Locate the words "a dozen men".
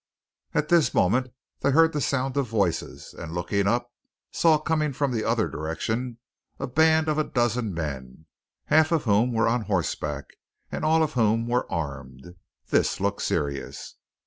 7.19-8.25